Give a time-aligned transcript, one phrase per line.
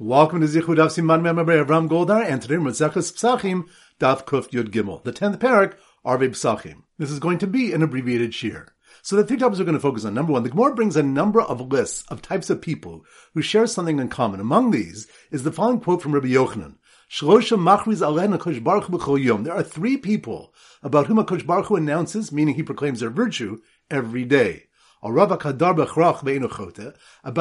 [0.00, 3.64] Welcome to Zichud Daf Siman Member Avram Goldar, and today we're Pesachim
[3.98, 5.74] Daf Kuf Yud Gimel, the tenth perek
[6.04, 6.84] Arve Pesachim.
[6.98, 8.68] This is going to be an abbreviated shiur.
[9.02, 10.14] So the three topics we're going to focus on.
[10.14, 13.66] Number one, the Gemara brings a number of lists of types of people who share
[13.66, 14.38] something in common.
[14.38, 16.76] Among these is the following quote from Rabbi Yochanan.
[17.10, 19.42] Shlosha machriz HaKosh Baruch Hu yom.
[19.42, 23.58] There are three people about whom HaKosh Baruch Hu announces, meaning he proclaims their virtue,
[23.90, 24.67] every day
[25.02, 25.30] about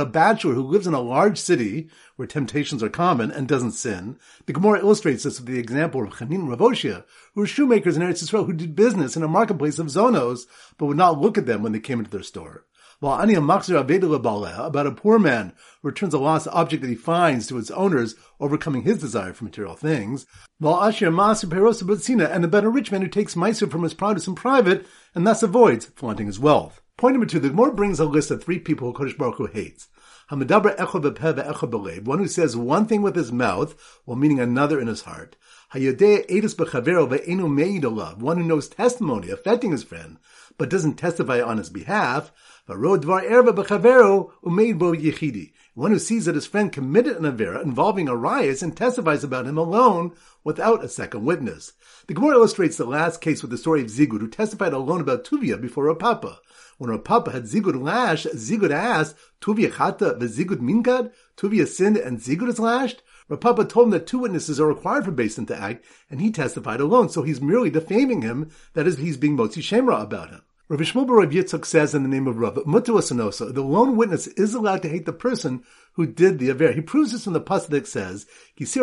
[0.00, 4.18] a bachelor who lives in a large city where temptations are common and doesn't sin.
[4.46, 8.22] The Gemara illustrates this with the example of Chanin Ravoshia, who were shoemakers in Eretz
[8.22, 11.62] Yisrael who did business in a marketplace of Zonos, but would not look at them
[11.62, 12.64] when they came into their store.
[13.00, 17.56] While Ani about a poor man who returns a lost object that he finds to
[17.56, 20.26] its owners, overcoming his desire for material things.
[20.58, 24.26] While Ashir Maser Perosa and about a rich man who takes Meiser from his produce
[24.26, 24.84] in private
[25.14, 26.80] and thus avoids flaunting his wealth.
[26.98, 29.46] Point number two, the Gemara brings a list of three people who Kodesh Baruch Hu
[29.46, 29.86] hates.
[30.30, 35.36] One who says one thing with his mouth while meaning another in his heart.
[35.72, 35.84] One
[38.36, 40.16] who knows testimony affecting his friend,
[40.56, 42.32] but doesn't testify on his behalf.
[42.66, 43.00] One
[45.92, 49.56] who sees that his friend committed an avera involving a riot and testifies about him
[49.56, 51.74] alone without a second witness.
[52.08, 55.24] The Gemara illustrates the last case with the story of Zigud, who testified alone about
[55.24, 56.40] Tuvia before Rav Papa.
[56.78, 61.12] When Rav Papa had Zigud lashed, Zigud asked, Tuvia chata Zigud mingad?
[61.36, 63.02] Tuvia sinned and Zigud is lashed?
[63.28, 66.20] Rav Papa told him that two witnesses are required for Beis Din to act, and
[66.20, 70.02] he testified alone, so he's merely defaming him, that is, he's being Motzi Shem Ra
[70.02, 70.42] about him.
[70.68, 74.54] Rav Shmuel Rav Yitzchak says in the name of Rav Mutuasanosa, the lone witness is
[74.54, 76.70] allowed to hate the person who did the aver.
[76.72, 78.76] He proves this from the pasuk says, If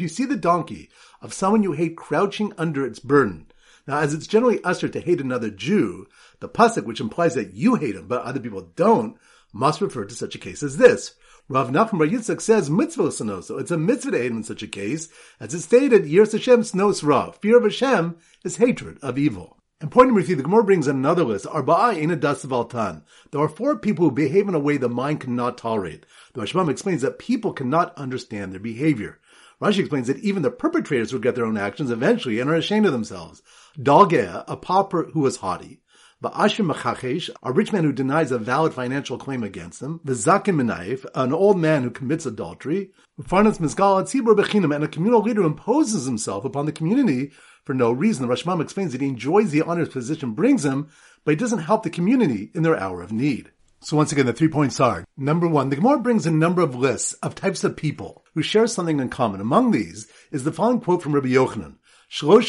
[0.00, 0.90] you see the donkey
[1.22, 3.46] of someone you hate crouching under its burden,
[3.90, 6.06] now, as it's generally assur to hate another Jew,
[6.38, 9.18] the pasuk, which implies that you hate him but other people don't,
[9.52, 11.16] must refer to such a case as this.
[11.48, 13.60] Rav Nachman Bar Yitzchak says mitzvah sanoso.
[13.60, 15.08] It's a mitzvah to hate in such a case,
[15.40, 17.32] as it stated, Yiras Hashem snos ra.
[17.32, 19.56] Fear of Hashem is hatred of evil.
[19.80, 21.46] And point number three, the Gemara brings another list.
[21.46, 23.02] Arba'a in a Valtan.
[23.32, 26.06] There are four people who behave in a way the mind cannot tolerate.
[26.34, 29.18] The Rashbam explains that people cannot understand their behavior.
[29.60, 32.92] Rashi explains that even the perpetrators get their own actions eventually and are ashamed of
[32.92, 33.42] themselves.
[33.78, 35.80] Dalgea, a pauper who was haughty.
[36.22, 40.00] Ba'ashim machachesh, a rich man who denies a valid financial claim against him.
[40.04, 42.90] V'zakim minayif, an old man who commits adultery.
[43.22, 47.32] Farnas mizgal tzibur bechinam, and a communal leader imposes himself upon the community
[47.64, 48.26] for no reason.
[48.26, 50.90] The Rashbam explains that he enjoys the honor his position brings him,
[51.24, 53.52] but he doesn't help the community in their hour of need.
[53.82, 56.74] So once again, the three points are, number one, the Gemara brings a number of
[56.74, 59.40] lists of types of people who share something in common.
[59.40, 61.76] Among these is the following quote from Rabbi Yochanan.
[62.12, 62.42] There are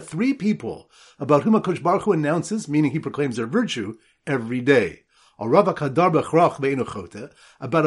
[0.00, 3.96] three people about whom HaKosh Baruch Hu announces, meaning he proclaims their virtue,
[4.26, 5.04] every day
[5.38, 5.74] about a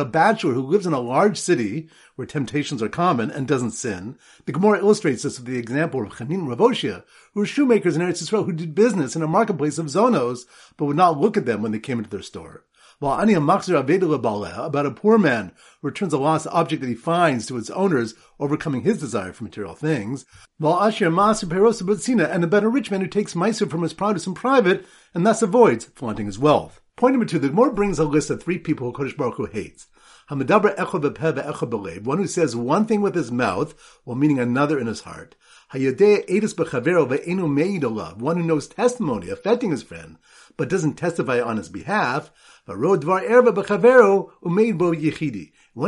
[0.06, 4.20] bachelor who lives in a large city where temptations are common and doesn't sin.
[4.46, 7.04] The Gemara illustrates this with the example of Chanin Ravoshia,
[7.34, 10.46] who were shoemakers in Eretz Yisrael who did business in a marketplace of Zonos,
[10.78, 12.66] but would not look at them when they came into their store.
[13.02, 17.56] While Ani about a poor man who returns a lost object that he finds to
[17.56, 20.26] its owners, overcoming his desire for material things.
[20.58, 24.28] While Ashir Maser Perosa and about a rich man who takes Meiser from his produce
[24.28, 26.82] in private and thus avoids flaunting his wealth.
[26.98, 29.46] Point number two, the Gemara brings a list of three people who Kodesh Baruch Hu
[29.46, 29.88] hates.
[30.30, 31.00] Hamadabra echo
[32.06, 33.74] One who says one thing with his mouth
[34.04, 35.36] while meaning another in his heart.
[35.72, 35.82] One
[38.38, 40.18] who knows testimony affecting his friend,
[40.58, 42.32] but doesn't testify on his behalf.
[42.66, 42.98] One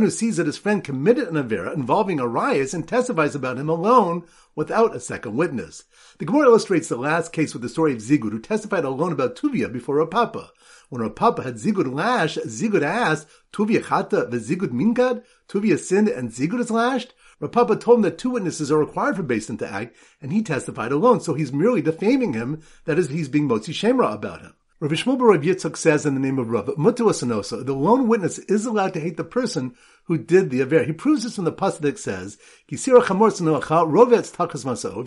[0.03, 3.69] who sees that his friend committed an avera involving a riot and testifies about him
[3.69, 4.25] alone
[4.55, 5.85] without a second witness.
[6.19, 9.35] The Gemara illustrates the last case with the story of Zigud, who testified alone about
[9.35, 10.51] Tuvia before Rav Papa.
[10.89, 15.23] When Rav Papa had Zigud lash, Zigud asked, Tuvia chata Zigud mingad?
[15.47, 17.15] Tuvia sinned and Zigud is lashed?
[17.41, 20.31] Rav Papa told him that two witnesses are required for Beis Din to act, and
[20.31, 24.13] he testified alone, so he's merely defaming him, that is, he's being Motzi Shem Ra
[24.13, 24.53] about him.
[24.79, 28.67] Rav Shmuel Rav Yitzchak says in the name of Rav Mutuasanosa, the lone witness is
[28.67, 29.73] allowed to hate the person
[30.03, 30.83] who did the aver.
[30.83, 32.37] He proves this from the pasuk says,
[32.69, 32.87] If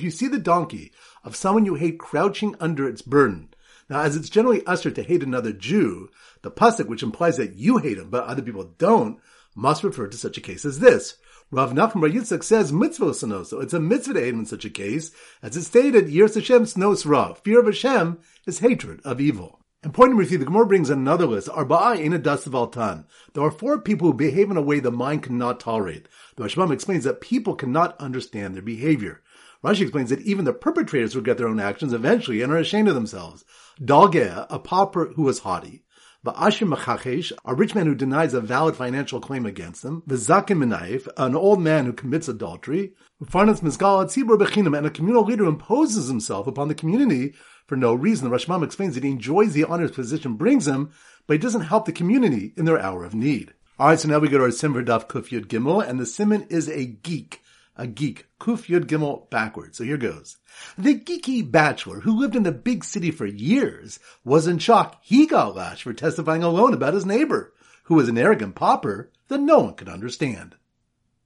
[0.03, 0.93] you see the donkey
[1.23, 3.55] of someone you hate crouching under its burden,
[3.89, 6.09] now, as it's generally assur to hate another Jew,
[6.43, 9.21] the pasuk, which implies that you hate him but other people don't,
[9.55, 11.17] must refer to such a case as this.
[11.51, 13.63] Rav Nachman Bar Yitzchak says mitzvah sanoso.
[13.63, 15.11] It's a mitzvah to him in such a case,
[15.43, 17.35] as it stated, Yiras Hashem snos ra.
[17.35, 19.61] Fear of Hashem is hatred of evil.
[19.83, 21.49] And point number three, the Gemara brings another list.
[21.49, 23.05] Arba'a in a Valtan.
[23.35, 26.09] There are four people who behave in a way the mind cannot tolerate.
[26.37, 29.21] The Rashbam explains that people cannot understand their behavior.
[29.63, 32.95] Rashi explains that even the perpetrators get their own actions eventually and are ashamed of
[32.95, 33.45] themselves.
[33.81, 35.84] Dalgea, a pauper who was haughty.
[36.25, 40.03] Va'ashir Machachesh, a rich man who denies a valid financial claim against them.
[40.09, 42.95] V'zakim Menaif, an old man who commits adultery.
[43.23, 47.35] V'farnas Mizgal Tzibur Bechinam, and a communal leader imposes himself upon the community
[47.67, 48.31] for no reason.
[48.31, 50.93] The Rashbam explains that he enjoys the honor his position brings him,
[51.27, 53.53] but he doesn't help the community in their hour of need.
[53.79, 56.71] Alright, so now we go to our Simver Daf Kuf Gimel, and the Simon is
[56.71, 57.43] a geek.
[57.77, 58.27] A geek.
[58.39, 59.79] Kuf Yud Gimel backwards.
[59.79, 60.37] So here goes.
[60.79, 65.01] The geeky bachelor who lived in the big city for years was in shock.
[65.03, 67.53] He got lashed for testifying alone about his neighbor,
[67.85, 70.55] who was an arrogant pauper that no one could understand.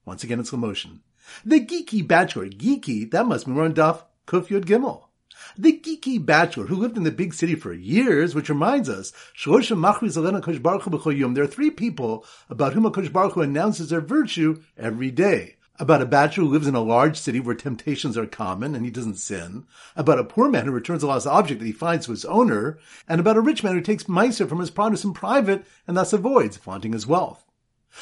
[0.07, 1.03] Once again in slow motion.
[1.45, 5.05] The geeky bachelor, geeky, that must be on Daf Kuf Yud Gimel.
[5.59, 9.13] The geeky bachelor who lived in the big city for years, which reminds us,
[9.45, 15.57] there are three people about whom Akash Baruch Hu announces their virtue every day.
[15.81, 18.91] About a bachelor who lives in a large city where temptations are common and he
[18.91, 19.65] doesn't sin.
[19.95, 22.79] About a poor man who returns a lost object that he finds to his owner.
[23.09, 26.13] And about a rich man who takes meiser from his produce in private and thus
[26.13, 27.48] avoids flaunting his wealth.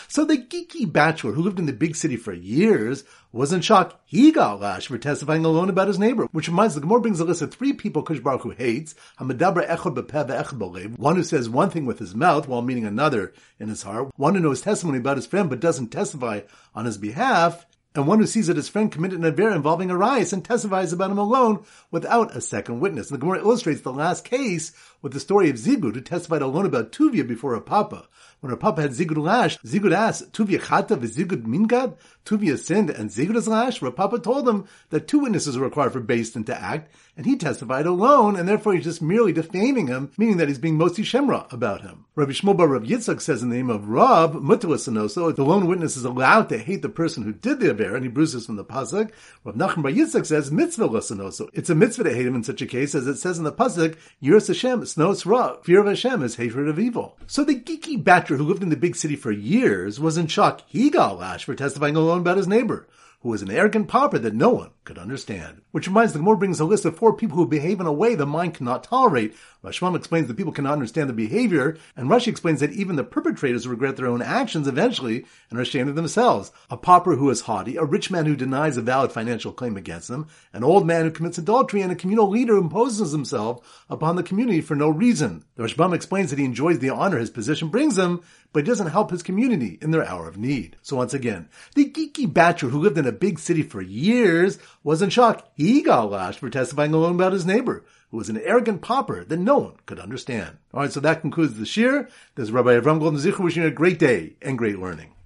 [0.08, 4.00] So the geeky bachelor who lived in the big city for years was in shock.
[4.04, 7.24] He got lashed for testifying alone about his neighbor, which reminds the Gemara brings a
[7.24, 8.94] list of three people Kush Baruch Hu hates.
[9.18, 14.10] One who says one thing with his mouth while meaning another in his heart.
[14.16, 16.40] One who knows testimony about his friend but doesn't testify
[16.74, 17.66] on his behalf
[17.96, 20.92] and one who sees that his friend committed an affair involving a Arias and testifies
[20.92, 23.10] about him alone without a second witness.
[23.10, 26.66] And the Gemara illustrates the last case with the story of Zigud, who testified alone
[26.66, 28.08] about Tuvia before Rav Papa.
[28.40, 31.96] When Rav Papa had Zigud lash, Zigud asked, Tuvia chata v'Zigud mingad?
[32.26, 33.80] Tuvia sinned and Zigud is lash?
[33.80, 37.36] Rav Papa told him that two witnesses are required for Din to act, and he
[37.36, 41.30] testified alone, and therefore he's just merely defaming him, meaning that he's being Motzi Shem
[41.30, 42.04] Ra about him.
[42.14, 45.96] Rabbi Shmuel Bar Rav Yitzchak says in the name of Rav, Mutilasanoso, the lone witness
[45.96, 48.64] is allowed to hate the person who did the affair, and he bruises from the
[48.64, 49.10] pasuk.
[49.44, 51.48] Rav Nachman Bar Yitzchak says mitzvah lasanoso.
[51.52, 53.52] It's a mitzvah to hate him in such a case, as it says in the
[53.52, 55.56] pasuk, Yiras Hashem, snos ra.
[55.62, 57.16] Fear of Hashem is hatred of evil.
[57.26, 60.62] So the geeky bachelor who lived in the big city for years was in shock.
[60.66, 62.88] He got lashed for testifying alone about his neighbor
[63.20, 65.62] who was an arrogant pauper that no one could understand.
[65.72, 68.14] Which reminds the Gemara brings a list of four people who behave in a way
[68.14, 69.34] the mind cannot tolerate.
[69.64, 73.66] Rashbam explains that people cannot understand the behavior, and Rashi explains that even the perpetrators
[73.66, 76.52] regret their own actions eventually and are ashamed of themselves.
[76.70, 80.06] A pauper who is haughty, a rich man who denies a valid financial claim against
[80.06, 84.14] them, an old man who commits adultery, and a communal leader who imposes himself upon
[84.14, 85.44] the community for no reason.
[85.56, 88.22] The Rashbam explains that he enjoys the honor his position brings him,
[88.56, 90.78] but he doesn't help his community in their hour of need.
[90.80, 95.02] So once again, the geeky bachelor who lived in a big city for years was
[95.02, 95.46] in shock.
[95.52, 99.36] He got lashed for testifying alone about his neighbor, who was an arrogant pauper that
[99.36, 100.56] no one could understand.
[100.72, 102.08] Alright, so that concludes the shiur.
[102.34, 105.12] This is Rabbi Avram Golden Zichu wishing you a great day and great learning.